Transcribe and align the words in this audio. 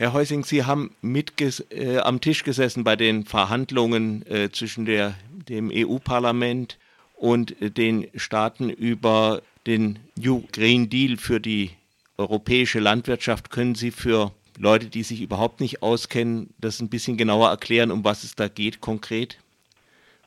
Herr 0.00 0.12
Heusing, 0.12 0.44
Sie 0.44 0.64
haben 0.64 0.94
mit 1.02 1.32
äh, 1.72 1.98
am 1.98 2.20
Tisch 2.20 2.44
gesessen 2.44 2.84
bei 2.84 2.94
den 2.94 3.24
Verhandlungen 3.24 4.24
äh, 4.28 4.48
zwischen 4.48 4.84
der, 4.84 5.14
dem 5.48 5.72
EU-Parlament 5.74 6.78
und 7.16 7.60
äh, 7.60 7.72
den 7.72 8.06
Staaten 8.14 8.70
über 8.70 9.42
den 9.66 9.98
New 10.16 10.44
Green 10.52 10.88
Deal 10.88 11.16
für 11.16 11.40
die 11.40 11.70
europäische 12.16 12.78
Landwirtschaft. 12.78 13.50
Können 13.50 13.74
Sie 13.74 13.90
für 13.90 14.30
Leute, 14.56 14.86
die 14.86 15.02
sich 15.02 15.20
überhaupt 15.20 15.60
nicht 15.60 15.82
auskennen, 15.82 16.54
das 16.60 16.78
ein 16.78 16.90
bisschen 16.90 17.16
genauer 17.16 17.48
erklären, 17.48 17.90
um 17.90 18.04
was 18.04 18.22
es 18.22 18.36
da 18.36 18.46
geht 18.46 18.80
konkret? 18.80 19.40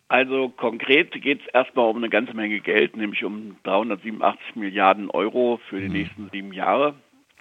Also 0.10 0.50
konkret 0.50 1.14
geht 1.14 1.40
es 1.40 1.48
erstmal 1.54 1.90
um 1.90 1.96
eine 1.96 2.10
ganze 2.10 2.34
Menge 2.34 2.60
Geld, 2.60 2.98
nämlich 2.98 3.24
um 3.24 3.56
387 3.64 4.58
Milliarden 4.58 5.10
Euro 5.10 5.62
für 5.70 5.80
die 5.80 5.88
mhm. 5.88 5.94
nächsten 5.94 6.30
sieben 6.34 6.52
Jahre. 6.52 6.96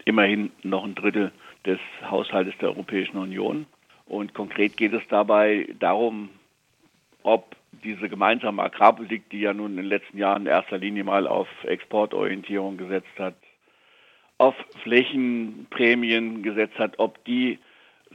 Immerhin 0.04 0.52
noch 0.62 0.84
ein 0.84 0.94
Drittel 0.94 1.32
des 1.66 1.78
Haushaltes 2.08 2.54
der 2.60 2.70
Europäischen 2.70 3.18
Union. 3.18 3.66
Und 4.06 4.34
konkret 4.34 4.76
geht 4.76 4.92
es 4.92 5.02
dabei 5.08 5.68
darum, 5.78 6.30
ob 7.22 7.56
diese 7.84 8.08
gemeinsame 8.08 8.62
Agrarpolitik, 8.62 9.28
die 9.30 9.40
ja 9.40 9.54
nun 9.54 9.72
in 9.72 9.76
den 9.76 9.86
letzten 9.86 10.18
Jahren 10.18 10.42
in 10.42 10.48
erster 10.48 10.78
Linie 10.78 11.04
mal 11.04 11.26
auf 11.26 11.48
Exportorientierung 11.64 12.76
gesetzt 12.76 13.18
hat, 13.18 13.34
auf 14.38 14.54
Flächenprämien 14.82 16.42
gesetzt 16.42 16.78
hat, 16.78 16.98
ob 16.98 17.24
die 17.24 17.58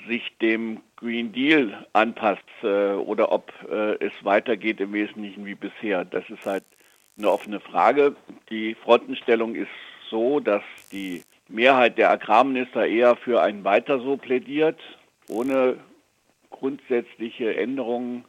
sich 0.07 0.23
dem 0.41 0.81
Green 0.97 1.31
Deal 1.31 1.85
anpasst 1.93 2.43
äh, 2.63 2.93
oder 2.93 3.31
ob 3.31 3.53
äh, 3.69 3.93
es 4.03 4.11
weitergeht 4.23 4.81
im 4.81 4.93
Wesentlichen 4.93 5.45
wie 5.45 5.55
bisher. 5.55 6.03
Das 6.03 6.29
ist 6.29 6.45
halt 6.45 6.63
eine 7.17 7.29
offene 7.29 7.59
Frage. 7.59 8.15
Die 8.49 8.75
Frontenstellung 8.75 9.55
ist 9.55 9.69
so, 10.09 10.39
dass 10.39 10.63
die 10.91 11.23
Mehrheit 11.47 11.97
der 11.97 12.11
Agrarminister 12.11 12.87
eher 12.87 13.15
für 13.15 13.41
ein 13.41 13.63
Weiter 13.63 13.99
so 13.99 14.17
plädiert, 14.17 14.79
ohne 15.29 15.77
grundsätzliche 16.49 17.55
Änderungen 17.55 18.25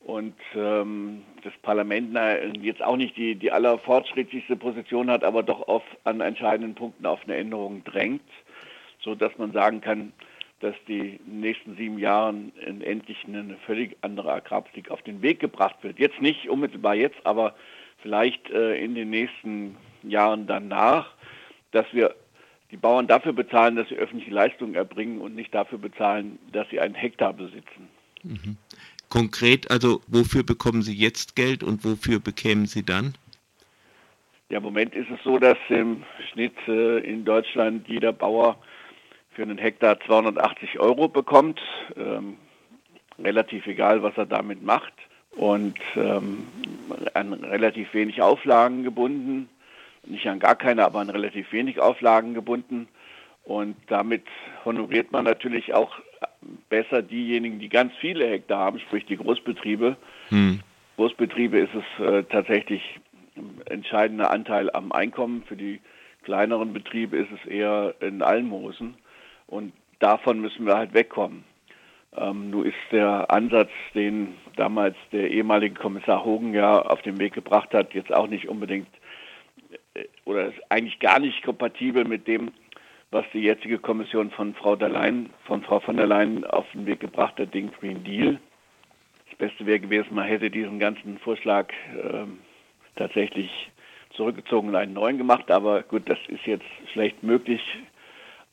und 0.00 0.34
ähm, 0.54 1.22
das 1.42 1.52
Parlament 1.62 2.12
na, 2.12 2.42
jetzt 2.42 2.82
auch 2.82 2.96
nicht 2.96 3.16
die, 3.16 3.34
die 3.34 3.52
allerfortschrittlichste 3.52 4.56
Position 4.56 5.10
hat, 5.10 5.24
aber 5.24 5.42
doch 5.42 5.68
auf, 5.68 5.82
an 6.04 6.20
entscheidenden 6.20 6.74
Punkten 6.74 7.06
auf 7.06 7.20
eine 7.24 7.36
Änderung 7.36 7.84
drängt, 7.84 8.22
sodass 9.00 9.36
man 9.38 9.52
sagen 9.52 9.80
kann, 9.80 10.12
dass 10.60 10.74
die 10.88 11.18
nächsten 11.26 11.76
sieben 11.76 11.98
Jahren 11.98 12.52
endlich 12.82 13.24
eine 13.26 13.56
völlig 13.66 13.96
andere 14.02 14.32
Agrarpolitik 14.32 14.90
auf 14.90 15.02
den 15.02 15.22
Weg 15.22 15.40
gebracht 15.40 15.76
wird. 15.82 15.98
Jetzt 15.98 16.20
nicht 16.20 16.48
unmittelbar 16.48 16.94
jetzt, 16.94 17.18
aber 17.24 17.54
vielleicht 17.98 18.50
äh, 18.50 18.74
in 18.76 18.94
den 18.94 19.08
nächsten 19.10 19.76
Jahren 20.02 20.46
danach, 20.46 21.14
dass 21.72 21.86
wir 21.92 22.14
die 22.70 22.76
Bauern 22.76 23.06
dafür 23.06 23.32
bezahlen, 23.32 23.76
dass 23.76 23.88
sie 23.88 23.96
öffentliche 23.96 24.32
Leistungen 24.32 24.74
erbringen 24.74 25.20
und 25.20 25.34
nicht 25.34 25.54
dafür 25.54 25.78
bezahlen, 25.78 26.38
dass 26.52 26.68
sie 26.70 26.80
einen 26.80 26.94
Hektar 26.94 27.32
besitzen. 27.32 27.88
Mhm. 28.22 28.56
Konkret, 29.08 29.70
also 29.70 30.00
wofür 30.06 30.44
bekommen 30.44 30.82
Sie 30.82 30.94
jetzt 30.94 31.34
Geld 31.34 31.64
und 31.64 31.84
wofür 31.84 32.20
bekämen 32.20 32.66
Sie 32.66 32.84
dann? 32.84 33.14
Ja, 34.50 34.58
im 34.58 34.62
Moment 34.62 34.94
ist 34.94 35.10
es 35.10 35.22
so, 35.24 35.38
dass 35.38 35.58
im 35.68 36.04
Schnitt 36.32 36.54
äh, 36.68 36.98
in 36.98 37.24
Deutschland 37.24 37.88
jeder 37.88 38.12
Bauer 38.12 38.56
für 39.32 39.42
einen 39.42 39.58
Hektar 39.58 39.98
280 40.00 40.78
Euro 40.78 41.08
bekommt. 41.08 41.60
Ähm, 41.96 42.36
relativ 43.18 43.66
egal, 43.66 44.02
was 44.02 44.16
er 44.16 44.26
damit 44.26 44.62
macht. 44.62 44.92
Und 45.36 45.78
ähm, 45.96 46.46
an 47.14 47.32
relativ 47.32 47.92
wenig 47.94 48.22
Auflagen 48.22 48.82
gebunden 48.82 49.48
nicht 50.06 50.26
an 50.26 50.38
gar 50.38 50.56
keine, 50.56 50.84
aber 50.84 51.00
an 51.00 51.10
relativ 51.10 51.52
wenig 51.52 51.80
Auflagen 51.80 52.34
gebunden. 52.34 52.88
Und 53.44 53.76
damit 53.88 54.24
honoriert 54.64 55.12
man 55.12 55.24
natürlich 55.24 55.74
auch 55.74 55.98
besser 56.68 57.02
diejenigen, 57.02 57.58
die 57.58 57.68
ganz 57.68 57.92
viele 58.00 58.28
Hektar 58.28 58.58
haben, 58.58 58.80
sprich 58.80 59.06
die 59.06 59.16
Großbetriebe. 59.16 59.96
Hm. 60.28 60.60
Großbetriebe 60.96 61.58
ist 61.58 61.74
es 61.74 62.04
äh, 62.04 62.22
tatsächlich 62.24 62.82
ein 63.36 63.60
entscheidender 63.66 64.30
Anteil 64.30 64.70
am 64.70 64.92
Einkommen. 64.92 65.42
Für 65.46 65.56
die 65.56 65.80
kleineren 66.22 66.72
Betriebe 66.72 67.16
ist 67.16 67.30
es 67.32 67.50
eher 67.50 67.94
in 68.00 68.22
Almosen. 68.22 68.94
Und 69.46 69.72
davon 69.98 70.40
müssen 70.40 70.66
wir 70.66 70.76
halt 70.76 70.94
wegkommen. 70.94 71.44
Ähm, 72.16 72.50
nun 72.50 72.66
ist 72.66 72.74
der 72.90 73.30
Ansatz, 73.30 73.70
den 73.94 74.34
damals 74.56 74.96
der 75.12 75.30
ehemalige 75.30 75.74
Kommissar 75.74 76.24
Hogan 76.24 76.52
ja 76.54 76.82
auf 76.82 77.02
den 77.02 77.18
Weg 77.18 77.34
gebracht 77.34 77.72
hat, 77.72 77.94
jetzt 77.94 78.12
auch 78.12 78.26
nicht 78.26 78.48
unbedingt 78.48 78.88
oder 80.24 80.46
ist 80.46 80.60
eigentlich 80.68 80.98
gar 81.00 81.18
nicht 81.18 81.42
kompatibel 81.42 82.04
mit 82.04 82.26
dem, 82.26 82.52
was 83.10 83.24
die 83.32 83.40
jetzige 83.40 83.78
Kommission 83.78 84.30
von 84.30 84.54
Frau 84.54 84.74
Leyen, 84.74 85.30
von 85.44 85.62
Frau 85.62 85.80
von 85.80 85.96
der 85.96 86.06
Leyen 86.06 86.44
auf 86.44 86.66
den 86.72 86.86
Weg 86.86 87.00
gebracht 87.00 87.38
hat, 87.38 87.52
den 87.52 87.72
Green 87.72 88.04
Deal. 88.04 88.38
Das 89.28 89.38
Beste 89.38 89.66
wäre 89.66 89.80
gewesen, 89.80 90.14
man 90.14 90.28
hätte 90.28 90.50
diesen 90.50 90.78
ganzen 90.78 91.18
Vorschlag 91.18 91.72
äh, 91.96 92.24
tatsächlich 92.96 93.70
zurückgezogen 94.14 94.68
und 94.68 94.76
einen 94.76 94.92
neuen 94.92 95.18
gemacht, 95.18 95.50
aber 95.50 95.82
gut, 95.82 96.08
das 96.08 96.18
ist 96.28 96.46
jetzt 96.46 96.64
schlecht 96.92 97.22
möglich. 97.22 97.62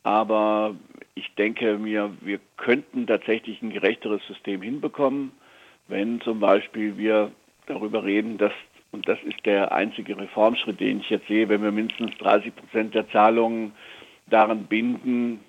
Aber 0.04 0.76
ich 1.16 1.34
denke 1.36 1.78
mir, 1.78 2.16
wir 2.22 2.40
könnten 2.58 3.06
tatsächlich 3.06 3.62
ein 3.62 3.72
gerechteres 3.72 4.26
System 4.28 4.62
hinbekommen, 4.62 5.32
wenn 5.88 6.22
zum 6.22 6.40
Beispiel 6.40 6.98
wir 6.98 7.32
darüber 7.66 8.04
reden, 8.04 8.38
dass 8.38 8.54
und 8.98 9.08
das 9.08 9.20
ist 9.22 9.46
der 9.46 9.72
einzige 9.72 10.18
Reformschritt, 10.18 10.80
den 10.80 11.02
ich 11.02 11.10
jetzt 11.12 11.28
sehe, 11.28 11.48
wenn 11.50 11.62
wir 11.62 11.72
mindestens 11.72 12.18
30 12.18 12.56
Prozent 12.56 12.96
der 12.96 13.08
Zahlungen 13.12 13.74
daran 14.26 14.64
binden, 14.64 15.40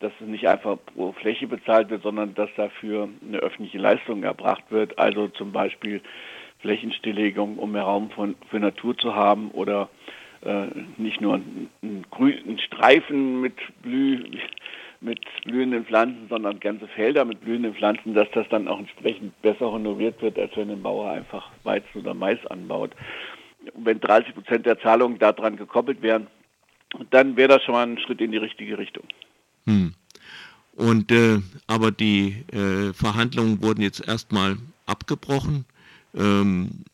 dass 0.00 0.10
es 0.22 0.26
nicht 0.26 0.48
einfach 0.48 0.78
pro 0.86 1.12
Fläche 1.12 1.46
bezahlt 1.46 1.90
wird, 1.90 2.02
sondern 2.02 2.32
dass 2.34 2.48
dafür 2.56 3.10
eine 3.28 3.40
öffentliche 3.40 3.76
Leistung 3.76 4.22
erbracht 4.22 4.64
wird. 4.70 4.98
Also 4.98 5.28
zum 5.28 5.52
Beispiel 5.52 6.00
Flächenstilllegung, 6.60 7.58
um 7.58 7.72
mehr 7.72 7.82
Raum 7.82 8.10
von, 8.10 8.36
für 8.48 8.58
Natur 8.58 8.96
zu 8.96 9.14
haben 9.14 9.50
oder 9.50 9.90
äh, 10.40 10.68
nicht 10.96 11.20
nur 11.20 11.34
einen, 11.34 12.06
grünen 12.10 12.58
Streifen 12.58 13.42
mit 13.42 13.54
Blüh, 13.82 14.24
mit 15.02 15.20
blühenden 15.44 15.84
Pflanzen, 15.84 16.28
sondern 16.28 16.60
ganze 16.60 16.86
Felder 16.88 17.24
mit 17.24 17.40
blühenden 17.40 17.74
Pflanzen, 17.74 18.14
dass 18.14 18.28
das 18.32 18.48
dann 18.50 18.68
auch 18.68 18.78
entsprechend 18.78 19.40
besser 19.42 19.70
honoriert 19.70 20.22
wird, 20.22 20.38
als 20.38 20.56
wenn 20.56 20.70
ein 20.70 20.82
Bauer 20.82 21.10
einfach 21.10 21.50
Weizen 21.64 22.00
oder 22.00 22.14
Mais 22.14 22.38
anbaut. 22.46 22.92
wenn 23.74 24.00
30 24.00 24.34
Prozent 24.34 24.66
der 24.66 24.80
Zahlungen 24.80 25.18
daran 25.18 25.56
gekoppelt 25.56 26.02
wären, 26.02 26.26
dann 27.10 27.36
wäre 27.36 27.48
das 27.48 27.62
schon 27.62 27.74
mal 27.74 27.86
ein 27.86 27.98
Schritt 27.98 28.20
in 28.20 28.32
die 28.32 28.38
richtige 28.38 28.78
Richtung. 28.78 29.04
Hm. 29.66 29.94
Und 30.74 31.12
äh, 31.12 31.38
aber 31.66 31.90
die 31.90 32.44
äh, 32.52 32.92
Verhandlungen 32.92 33.62
wurden 33.62 33.82
jetzt 33.82 34.06
erstmal 34.06 34.56
abgebrochen. 34.86 35.64
Ähm, 36.14 36.84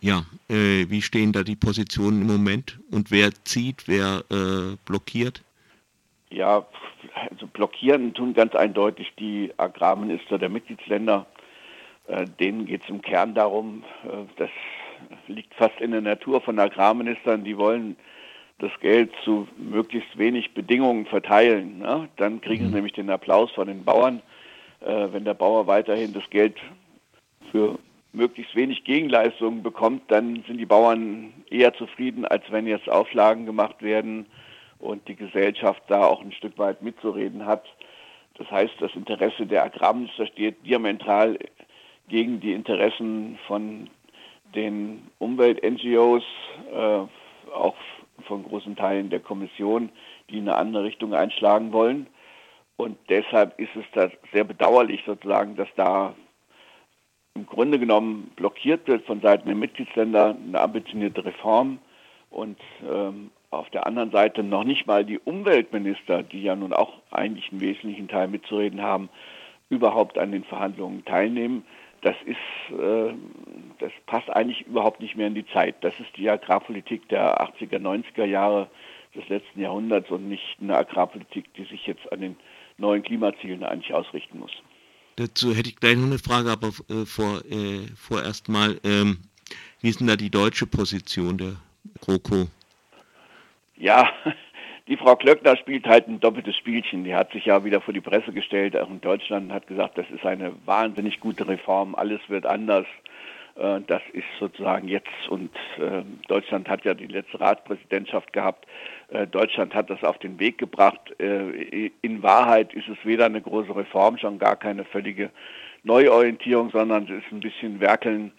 ja, 0.00 0.24
äh, 0.48 0.86
wie 0.88 1.02
stehen 1.02 1.32
da 1.32 1.42
die 1.42 1.56
Positionen 1.56 2.22
im 2.22 2.28
Moment 2.28 2.78
und 2.90 3.10
wer 3.10 3.32
zieht, 3.44 3.88
wer 3.88 4.22
äh, 4.30 4.76
blockiert? 4.84 5.42
Ja, 6.30 6.66
also 7.30 7.46
blockieren 7.46 8.12
tun 8.14 8.34
ganz 8.34 8.54
eindeutig 8.54 9.12
die 9.18 9.52
Agrarminister 9.56 10.38
der 10.38 10.50
Mitgliedsländer. 10.50 11.26
Äh, 12.06 12.26
denen 12.38 12.66
geht 12.66 12.82
es 12.82 12.88
im 12.88 13.02
Kern 13.02 13.34
darum, 13.34 13.84
äh, 14.04 14.24
das 14.36 14.50
liegt 15.26 15.54
fast 15.54 15.80
in 15.80 15.92
der 15.92 16.00
Natur 16.00 16.40
von 16.40 16.58
Agrarministern, 16.58 17.44
die 17.44 17.56
wollen 17.56 17.96
das 18.58 18.72
Geld 18.80 19.12
zu 19.24 19.46
möglichst 19.56 20.18
wenig 20.18 20.52
Bedingungen 20.52 21.06
verteilen. 21.06 21.78
Ne? 21.78 22.08
Dann 22.16 22.40
kriegen 22.40 22.64
sie 22.64 22.68
mhm. 22.68 22.74
nämlich 22.74 22.92
den 22.92 23.10
Applaus 23.10 23.50
von 23.52 23.68
den 23.68 23.84
Bauern. 23.84 24.20
Äh, 24.80 25.08
wenn 25.12 25.24
der 25.24 25.34
Bauer 25.34 25.66
weiterhin 25.66 26.12
das 26.12 26.28
Geld 26.30 26.56
für 27.52 27.78
möglichst 28.12 28.54
wenig 28.56 28.84
Gegenleistungen 28.84 29.62
bekommt, 29.62 30.10
dann 30.10 30.42
sind 30.46 30.58
die 30.58 30.66
Bauern 30.66 31.32
eher 31.50 31.74
zufrieden, 31.74 32.24
als 32.24 32.42
wenn 32.50 32.66
jetzt 32.66 32.88
Auflagen 32.88 33.46
gemacht 33.46 33.82
werden, 33.82 34.26
und 34.78 35.06
die 35.08 35.16
Gesellschaft 35.16 35.82
da 35.88 36.04
auch 36.04 36.20
ein 36.20 36.32
Stück 36.32 36.58
weit 36.58 36.82
mitzureden 36.82 37.46
hat. 37.46 37.64
Das 38.34 38.50
heißt, 38.50 38.74
das 38.80 38.94
Interesse 38.94 39.46
der 39.46 39.64
Agrarminister 39.64 40.26
steht 40.26 40.64
diametral 40.64 41.38
gegen 42.08 42.40
die 42.40 42.52
Interessen 42.52 43.38
von 43.46 43.90
den 44.54 45.08
Umwelt-NGOs, 45.18 46.24
äh, 46.72 47.00
auch 47.52 47.74
von 48.26 48.44
großen 48.44 48.76
Teilen 48.76 49.10
der 49.10 49.20
Kommission, 49.20 49.90
die 50.30 50.38
in 50.38 50.48
eine 50.48 50.56
andere 50.56 50.84
Richtung 50.84 51.14
einschlagen 51.14 51.72
wollen. 51.72 52.06
Und 52.76 52.96
deshalb 53.08 53.58
ist 53.58 53.74
es 53.74 53.84
da 53.92 54.08
sehr 54.32 54.44
bedauerlich 54.44 55.02
sozusagen, 55.04 55.56
dass 55.56 55.68
da 55.76 56.14
im 57.34 57.46
Grunde 57.46 57.78
genommen 57.78 58.32
blockiert 58.36 58.86
wird 58.88 59.04
von 59.06 59.20
Seiten 59.20 59.46
der 59.46 59.56
Mitgliedsländer 59.56 60.36
eine 60.36 60.60
ambitionierte 60.60 61.24
Reform 61.24 61.78
und 62.30 62.58
ähm, 62.88 63.30
auf 63.50 63.70
der 63.70 63.86
anderen 63.86 64.10
Seite 64.10 64.42
noch 64.42 64.64
nicht 64.64 64.86
mal 64.86 65.04
die 65.04 65.18
Umweltminister, 65.18 66.22
die 66.22 66.42
ja 66.42 66.54
nun 66.54 66.72
auch 66.72 66.94
eigentlich 67.10 67.50
einen 67.50 67.60
wesentlichen 67.60 68.08
Teil 68.08 68.28
mitzureden 68.28 68.82
haben, 68.82 69.08
überhaupt 69.70 70.18
an 70.18 70.32
den 70.32 70.44
Verhandlungen 70.44 71.04
teilnehmen. 71.04 71.64
Das 72.02 72.16
ist, 72.26 72.78
äh, 72.78 73.12
das 73.78 73.92
passt 74.06 74.30
eigentlich 74.30 74.66
überhaupt 74.66 75.00
nicht 75.00 75.16
mehr 75.16 75.26
in 75.26 75.34
die 75.34 75.46
Zeit. 75.46 75.76
Das 75.80 75.98
ist 75.98 76.16
die 76.16 76.28
Agrarpolitik 76.28 77.08
der 77.08 77.40
80er, 77.40 77.78
90er 77.78 78.24
Jahre, 78.24 78.68
des 79.14 79.28
letzten 79.28 79.60
Jahrhunderts 79.60 80.10
und 80.10 80.28
nicht 80.28 80.58
eine 80.60 80.76
Agrarpolitik, 80.76 81.52
die 81.54 81.64
sich 81.64 81.86
jetzt 81.86 82.10
an 82.12 82.20
den 82.20 82.36
neuen 82.76 83.02
Klimazielen 83.02 83.64
eigentlich 83.64 83.92
ausrichten 83.92 84.38
muss. 84.38 84.52
Dazu 85.16 85.54
hätte 85.54 85.70
ich 85.70 85.76
gleich 85.76 85.96
noch 85.96 86.06
eine 86.06 86.18
Frage, 86.18 86.50
aber 86.50 86.68
äh, 86.88 87.04
vor, 87.04 87.42
äh, 87.50 87.86
vorerst 87.96 88.48
mal, 88.48 88.78
ähm, 88.84 89.18
wie 89.80 89.88
ist 89.88 90.00
denn 90.00 90.06
da 90.06 90.16
die 90.16 90.30
deutsche 90.30 90.66
Position 90.66 91.38
der 91.38 91.56
GroKo? 92.00 92.46
Ja, 93.76 94.08
die 94.88 94.96
Frau 94.96 95.16
Klöckner 95.16 95.56
spielt 95.56 95.86
halt 95.86 96.08
ein 96.08 96.20
doppeltes 96.20 96.56
Spielchen. 96.56 97.04
Die 97.04 97.14
hat 97.14 97.32
sich 97.32 97.46
ja 97.46 97.64
wieder 97.64 97.80
vor 97.80 97.94
die 97.94 98.00
Presse 98.00 98.32
gestellt, 98.32 98.76
auch 98.76 98.90
in 98.90 99.00
Deutschland, 99.00 99.52
hat 99.52 99.66
gesagt, 99.66 99.98
das 99.98 100.06
ist 100.10 100.24
eine 100.24 100.52
wahnsinnig 100.64 101.20
gute 101.20 101.46
Reform, 101.46 101.94
alles 101.94 102.20
wird 102.28 102.46
anders. 102.46 102.86
Äh, 103.58 103.80
das 103.86 104.02
ist 104.12 104.26
sozusagen 104.38 104.88
jetzt 104.88 105.28
und 105.28 105.50
äh, 105.78 106.02
Deutschland 106.28 106.68
hat 106.68 106.84
ja 106.84 106.94
die 106.94 107.06
letzte 107.06 107.40
Ratspräsidentschaft 107.40 108.32
gehabt. 108.32 108.66
Äh, 109.08 109.26
Deutschland 109.26 109.74
hat 109.74 109.90
das 109.90 110.02
auf 110.04 110.18
den 110.18 110.38
Weg 110.38 110.58
gebracht. 110.58 111.00
In 111.18 112.22
Wahrheit 112.22 112.72
ist 112.74 112.88
es 112.88 112.98
weder 113.04 113.26
eine 113.26 113.40
große 113.40 113.74
Reform, 113.74 114.18
schon 114.18 114.38
gar 114.38 114.56
keine 114.56 114.84
völlige 114.84 115.30
Neuorientierung, 115.82 116.70
sondern 116.70 117.04
es 117.04 117.24
ist 117.24 117.32
ein 117.32 117.40
bisschen 117.40 117.80
Werkeln 117.80 118.32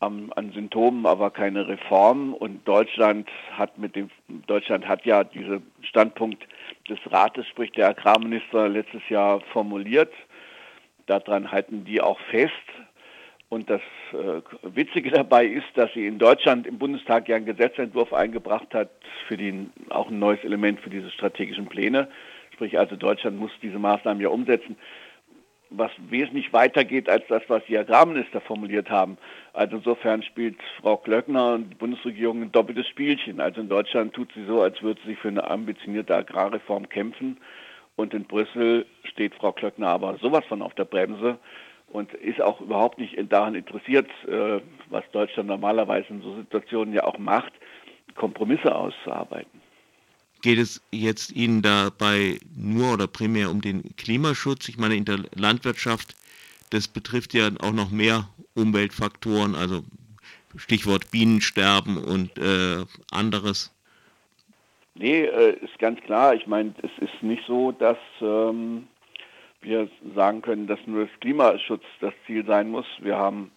an, 0.00 0.30
an 0.34 0.52
Symptomen, 0.52 1.06
aber 1.06 1.30
keine 1.30 1.66
Reform. 1.68 2.34
Und 2.34 2.66
Deutschland 2.66 3.28
hat 3.52 3.78
mit 3.78 3.96
dem 3.96 4.10
Deutschland 4.46 4.86
hat 4.86 5.04
ja 5.06 5.24
diesen 5.24 5.70
Standpunkt 5.82 6.46
des 6.88 6.98
Rates, 7.10 7.46
sprich 7.48 7.72
der 7.72 7.88
Agrarminister, 7.88 8.68
letztes 8.68 9.08
Jahr 9.08 9.40
formuliert. 9.52 10.12
Daran 11.06 11.50
halten 11.50 11.84
die 11.84 12.00
auch 12.00 12.20
fest. 12.30 12.52
Und 13.50 13.70
das 13.70 13.82
äh, 14.12 14.40
Witzige 14.62 15.10
dabei 15.10 15.46
ist, 15.46 15.66
dass 15.74 15.92
sie 15.92 16.06
in 16.06 16.18
Deutschland 16.18 16.66
im 16.66 16.78
Bundestag 16.78 17.28
ja 17.28 17.36
einen 17.36 17.46
Gesetzentwurf 17.46 18.12
eingebracht 18.12 18.74
hat 18.74 18.90
für 19.28 19.36
den, 19.36 19.70
auch 19.90 20.08
ein 20.08 20.18
neues 20.18 20.42
Element 20.42 20.80
für 20.80 20.90
diese 20.90 21.10
strategischen 21.10 21.66
Pläne. 21.66 22.08
Sprich 22.52 22.78
also 22.78 22.96
Deutschland 22.96 23.38
muss 23.38 23.52
diese 23.62 23.78
Maßnahmen 23.78 24.20
ja 24.20 24.28
umsetzen, 24.28 24.76
was 25.70 25.90
wesentlich 26.08 26.52
weitergeht 26.52 27.08
als 27.08 27.24
das, 27.28 27.42
was 27.48 27.64
die 27.66 27.76
Agrarminister 27.76 28.40
formuliert 28.40 28.90
haben. 28.90 29.18
Also 29.52 29.76
insofern 29.76 30.22
spielt 30.22 30.56
Frau 30.80 30.96
Klöckner 30.96 31.54
und 31.54 31.70
die 31.70 31.74
Bundesregierung 31.74 32.42
ein 32.42 32.52
doppeltes 32.52 32.86
Spielchen. 32.88 33.40
Also 33.40 33.60
in 33.60 33.68
Deutschland 33.68 34.12
tut 34.12 34.32
sie 34.34 34.44
so, 34.44 34.62
als 34.62 34.82
würde 34.82 35.00
sie 35.06 35.16
für 35.16 35.28
eine 35.28 35.48
ambitionierte 35.48 36.14
Agrarreform 36.14 36.88
kämpfen. 36.88 37.38
Und 37.96 38.14
in 38.14 38.24
Brüssel 38.24 38.86
steht 39.04 39.34
Frau 39.34 39.52
Klöckner 39.52 39.88
aber 39.88 40.16
sowas 40.18 40.44
von 40.46 40.62
auf 40.62 40.74
der 40.74 40.84
Bremse 40.84 41.38
und 41.88 42.12
ist 42.14 42.40
auch 42.40 42.60
überhaupt 42.60 42.98
nicht 42.98 43.16
daran 43.32 43.54
interessiert, 43.54 44.08
äh, 44.26 44.60
was 44.90 45.04
Deutschland 45.12 45.48
normalerweise 45.48 46.08
in 46.08 46.22
so 46.22 46.34
Situationen 46.36 46.92
ja 46.92 47.04
auch 47.04 47.18
macht, 47.18 47.52
Kompromisse 48.16 48.74
auszuarbeiten. 48.74 49.63
Geht 50.44 50.58
es 50.58 50.82
jetzt 50.90 51.32
Ihnen 51.32 51.62
dabei 51.62 52.38
nur 52.54 52.92
oder 52.92 53.06
primär 53.06 53.50
um 53.50 53.62
den 53.62 53.96
Klimaschutz? 53.96 54.68
Ich 54.68 54.76
meine, 54.76 54.94
in 54.94 55.06
der 55.06 55.20
Landwirtschaft, 55.34 56.14
das 56.68 56.86
betrifft 56.86 57.32
ja 57.32 57.48
auch 57.62 57.72
noch 57.72 57.90
mehr 57.90 58.28
Umweltfaktoren, 58.54 59.54
also 59.54 59.84
Stichwort 60.58 61.10
Bienensterben 61.10 61.96
und 61.96 62.36
äh, 62.36 62.84
anderes. 63.10 63.72
Nee, 64.96 65.22
äh, 65.22 65.56
ist 65.64 65.78
ganz 65.78 65.98
klar. 66.02 66.34
Ich 66.34 66.46
meine, 66.46 66.74
es 66.82 66.90
ist 67.02 67.22
nicht 67.22 67.44
so, 67.46 67.72
dass 67.72 67.96
ähm, 68.20 68.86
wir 69.62 69.88
sagen 70.14 70.42
können, 70.42 70.66
dass 70.66 70.80
nur 70.84 71.06
das 71.06 71.20
Klimaschutz 71.20 71.84
das 72.02 72.12
Ziel 72.26 72.44
sein 72.44 72.68
muss. 72.68 72.84
Wir 73.00 73.16
haben 73.16 73.50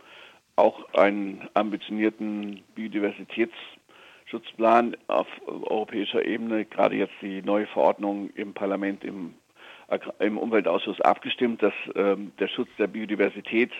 auch 0.55 0.93
einen 0.93 1.49
ambitionierten 1.53 2.63
Biodiversitätsschutzplan 4.27 4.97
auf 5.07 5.27
europäischer 5.45 6.25
Ebene, 6.25 6.65
gerade 6.65 6.95
jetzt 6.95 7.13
die 7.21 7.41
neue 7.41 7.67
Verordnung 7.67 8.29
im 8.35 8.53
Parlament, 8.53 9.03
im, 9.03 9.33
im 10.19 10.37
Umweltausschuss 10.37 10.99
abgestimmt, 11.01 11.63
dass 11.63 11.73
ähm, 11.95 12.31
der 12.39 12.47
Schutz 12.47 12.69
der 12.77 12.87
Biodiversität 12.87 13.71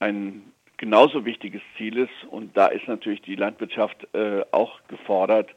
ein 0.00 0.52
genauso 0.76 1.24
wichtiges 1.24 1.62
Ziel 1.76 1.98
ist. 1.98 2.24
Und 2.30 2.56
da 2.56 2.66
ist 2.66 2.88
natürlich 2.88 3.22
die 3.22 3.36
Landwirtschaft 3.36 4.08
äh, 4.14 4.42
auch 4.50 4.80
gefordert. 4.88 5.50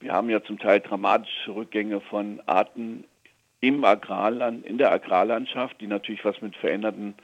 Wir 0.00 0.12
haben 0.12 0.30
ja 0.30 0.42
zum 0.42 0.58
Teil 0.58 0.80
dramatische 0.80 1.54
Rückgänge 1.54 2.00
von 2.00 2.42
Arten 2.46 3.04
im 3.60 3.84
Agrarland, 3.84 4.66
in 4.66 4.78
der 4.78 4.92
Agrarlandschaft, 4.92 5.80
die 5.80 5.86
natürlich 5.86 6.24
was 6.24 6.42
mit 6.42 6.56
veränderten 6.56 7.14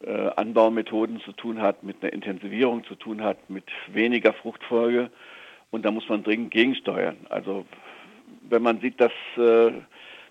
äh, 0.00 0.30
Anbaumethoden 0.36 1.20
zu 1.20 1.32
tun 1.32 1.60
hat, 1.60 1.82
mit 1.82 2.02
einer 2.02 2.12
Intensivierung 2.12 2.84
zu 2.84 2.94
tun 2.94 3.22
hat, 3.22 3.50
mit 3.50 3.64
weniger 3.88 4.32
Fruchtfolge. 4.32 5.10
Und 5.72 5.84
da 5.84 5.90
muss 5.90 6.08
man 6.08 6.22
dringend 6.22 6.52
gegensteuern. 6.52 7.16
Also 7.30 7.64
wenn 8.48 8.62
man 8.62 8.80
sieht, 8.80 9.00
dass 9.00 9.12
äh, 9.36 9.72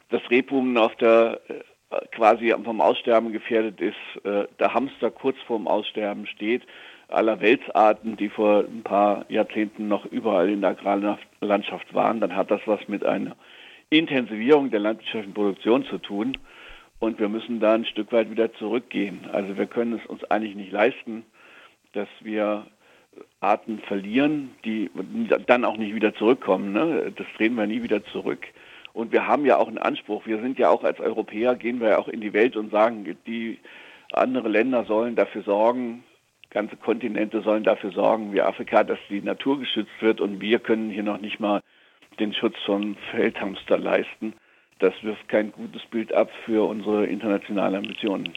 das 0.09 0.21
Rebhuhn 0.29 0.77
auf 0.77 0.95
der 0.97 1.41
äh, 1.49 2.05
quasi 2.11 2.53
vom 2.63 2.79
Aussterben 2.79 3.33
gefährdet 3.33 3.81
ist, 3.81 4.23
äh, 4.23 4.47
der 4.59 4.73
Hamster 4.73 5.09
kurz 5.09 5.37
vorm 5.47 5.67
Aussterben 5.67 6.27
steht, 6.27 6.61
aller 7.07 7.41
Weltsarten, 7.41 8.15
die 8.17 8.29
vor 8.29 8.59
ein 8.59 8.83
paar 8.83 9.25
Jahrzehnten 9.29 9.87
noch 9.87 10.05
überall 10.05 10.49
in 10.49 10.61
der 10.61 10.71
Agrarlandschaft 10.71 11.93
waren, 11.93 12.21
dann 12.21 12.35
hat 12.35 12.51
das 12.51 12.61
was 12.65 12.87
mit 12.87 13.03
einer 13.03 13.35
Intensivierung 13.89 14.69
der 14.69 14.79
landwirtschaftlichen 14.79 15.33
Produktion 15.33 15.85
zu 15.85 15.97
tun. 15.97 16.37
Und 16.99 17.19
wir 17.19 17.29
müssen 17.29 17.59
da 17.59 17.73
ein 17.73 17.85
Stück 17.85 18.11
weit 18.11 18.29
wieder 18.29 18.53
zurückgehen. 18.53 19.27
Also 19.33 19.57
wir 19.57 19.65
können 19.65 19.99
es 19.99 20.05
uns 20.05 20.23
eigentlich 20.25 20.55
nicht 20.55 20.71
leisten, 20.71 21.25
dass 21.93 22.07
wir 22.21 22.67
Arten 23.39 23.79
verlieren, 23.79 24.51
die 24.63 24.89
dann 25.47 25.65
auch 25.65 25.77
nicht 25.77 25.95
wieder 25.95 26.13
zurückkommen. 26.15 26.73
Ne? 26.73 27.11
Das 27.15 27.27
drehen 27.37 27.55
wir 27.55 27.67
nie 27.67 27.83
wieder 27.83 28.03
zurück. 28.05 28.45
Und 28.93 29.11
wir 29.11 29.27
haben 29.27 29.45
ja 29.45 29.57
auch 29.57 29.67
einen 29.67 29.77
Anspruch. 29.77 30.25
Wir 30.25 30.41
sind 30.41 30.59
ja 30.59 30.69
auch 30.69 30.83
als 30.83 30.99
Europäer, 30.99 31.55
gehen 31.55 31.79
wir 31.79 31.89
ja 31.89 31.97
auch 31.97 32.07
in 32.07 32.21
die 32.21 32.33
Welt 32.33 32.55
und 32.55 32.71
sagen, 32.71 33.17
die 33.25 33.59
andere 34.13 34.49
Länder 34.49 34.83
sollen 34.85 35.15
dafür 35.15 35.43
sorgen, 35.43 36.03
ganze 36.49 36.75
Kontinente 36.75 37.41
sollen 37.41 37.63
dafür 37.63 37.91
sorgen, 37.91 38.33
wie 38.33 38.41
Afrika, 38.41 38.83
dass 38.83 38.99
die 39.09 39.21
Natur 39.21 39.59
geschützt 39.59 40.01
wird 40.01 40.19
und 40.19 40.41
wir 40.41 40.59
können 40.59 40.89
hier 40.89 41.03
noch 41.03 41.21
nicht 41.21 41.39
mal 41.39 41.61
den 42.19 42.33
Schutz 42.33 42.57
von 42.65 42.97
Feldhamster 43.11 43.77
leisten. 43.77 44.33
Das 44.79 44.93
wirft 45.01 45.29
kein 45.29 45.51
gutes 45.51 45.83
Bild 45.85 46.13
ab 46.13 46.29
für 46.45 46.67
unsere 46.67 47.05
internationalen 47.05 47.75
Ambitionen. 47.75 48.33